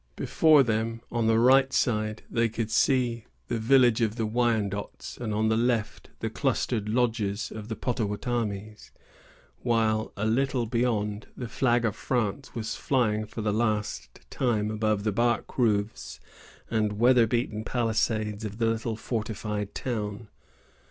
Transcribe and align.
Before 0.15 0.63
them, 0.63 1.01
on 1.11 1.27
the 1.27 1.37
right 1.37 1.71
side, 1.71 2.23
they 2.27 2.49
could 2.49 2.71
see 2.71 3.25
the 3.49 3.59
village 3.59 4.01
of 4.01 4.15
the 4.15 4.25
Wyandots, 4.25 5.17
and 5.19 5.31
on 5.31 5.49
the 5.49 5.55
left 5.55 6.09
the 6.21 6.29
clustered 6.31 6.89
lodges 6.89 7.51
of 7.51 7.67
the 7.67 7.75
Pottawattamies; 7.75 8.89
while, 9.61 10.11
a 10.17 10.25
little 10.25 10.65
beyond, 10.65 11.27
the 11.37 11.47
flag 11.47 11.85
of 11.85 11.95
France 11.95 12.55
was 12.55 12.73
flying 12.73 13.27
for 13.27 13.41
the 13.41 13.53
last 13.53 14.21
time 14.31 14.71
above 14.71 15.03
the 15.03 15.11
bark 15.11 15.59
roofs 15.59 16.19
and 16.67 16.97
weather 16.97 17.27
beaten 17.27 17.63
palisades 17.63 18.43
of 18.43 18.57
the 18.57 18.65
little 18.65 18.95
fortified 18.95 19.75
town. 19.75 20.29